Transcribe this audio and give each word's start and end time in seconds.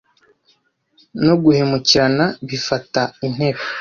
no 1.25 1.33
guhemukirana 1.43 2.25
bifata 2.47 3.01
intebe. 3.25 3.61